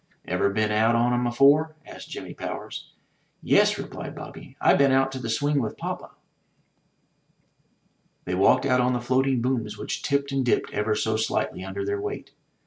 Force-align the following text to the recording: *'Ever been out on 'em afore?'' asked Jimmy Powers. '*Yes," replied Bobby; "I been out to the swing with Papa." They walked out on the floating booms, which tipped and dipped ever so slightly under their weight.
*'Ever 0.25 0.49
been 0.49 0.71
out 0.71 0.95
on 0.95 1.13
'em 1.13 1.27
afore?'' 1.27 1.75
asked 1.85 2.09
Jimmy 2.09 2.33
Powers. 2.33 2.91
'*Yes," 3.43 3.77
replied 3.77 4.15
Bobby; 4.15 4.57
"I 4.59 4.73
been 4.73 4.91
out 4.91 5.11
to 5.11 5.19
the 5.19 5.29
swing 5.29 5.61
with 5.61 5.77
Papa." 5.77 6.09
They 8.25 8.33
walked 8.33 8.65
out 8.65 8.81
on 8.81 8.93
the 8.93 8.99
floating 8.99 9.43
booms, 9.43 9.77
which 9.77 10.01
tipped 10.01 10.31
and 10.31 10.43
dipped 10.43 10.71
ever 10.71 10.95
so 10.95 11.17
slightly 11.17 11.63
under 11.63 11.85
their 11.85 12.01
weight. 12.01 12.31